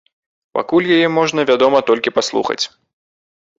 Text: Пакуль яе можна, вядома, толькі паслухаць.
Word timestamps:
Пакуль 0.57 0.87
яе 0.95 1.09
можна, 1.17 1.45
вядома, 1.51 1.83
толькі 1.93 2.15
паслухаць. 2.19 2.61